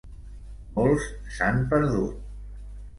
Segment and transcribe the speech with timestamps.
[0.79, 1.05] Molts
[1.37, 2.21] s'han perdut.